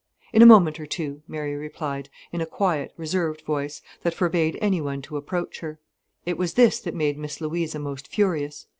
"In 0.33 0.41
a 0.41 0.47
moment 0.47 0.79
or 0.79 0.87
two," 0.87 1.21
Mary 1.27 1.53
replied, 1.55 2.09
in 2.31 2.41
a 2.41 2.47
quiet, 2.47 2.91
reserved 2.97 3.41
voice, 3.41 3.83
that 4.01 4.15
forbade 4.15 4.57
anyone 4.59 5.03
to 5.03 5.15
approach 5.15 5.59
her. 5.59 5.79
It 6.25 6.39
was 6.39 6.55
this 6.55 6.79
that 6.79 6.95
made 6.95 7.19
Miss 7.19 7.39
Louisa 7.39 7.77
most 7.77 8.07
furious. 8.07 8.65